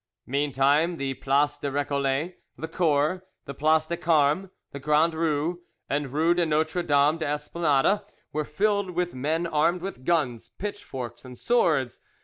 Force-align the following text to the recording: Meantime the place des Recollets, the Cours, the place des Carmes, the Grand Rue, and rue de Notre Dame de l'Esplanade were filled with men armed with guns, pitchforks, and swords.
Meantime 0.25 0.97
the 0.97 1.13
place 1.13 1.59
des 1.59 1.69
Recollets, 1.69 2.33
the 2.57 2.67
Cours, 2.67 3.21
the 3.45 3.53
place 3.53 3.85
des 3.85 3.97
Carmes, 3.97 4.49
the 4.71 4.79
Grand 4.79 5.13
Rue, 5.13 5.61
and 5.87 6.11
rue 6.11 6.33
de 6.33 6.43
Notre 6.43 6.81
Dame 6.81 7.19
de 7.19 7.25
l'Esplanade 7.31 8.01
were 8.33 8.43
filled 8.43 8.89
with 8.89 9.13
men 9.13 9.45
armed 9.45 9.83
with 9.83 10.03
guns, 10.03 10.49
pitchforks, 10.57 11.23
and 11.23 11.37
swords. 11.37 11.99